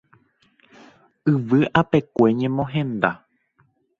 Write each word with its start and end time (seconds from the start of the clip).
Yvy 1.33 1.61
apekue 1.81 2.27
ñemohenda. 2.39 3.11